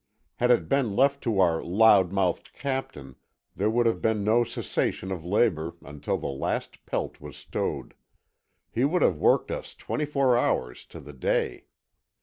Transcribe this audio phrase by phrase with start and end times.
[0.37, 3.17] Had it been left to our loud mouthed captain
[3.55, 7.93] there would have been no cessation of labor until the last pelt was stowed;
[8.71, 11.65] he would have worked us twenty four hours to the day.